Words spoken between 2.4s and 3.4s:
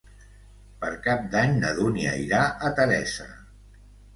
a Teresa.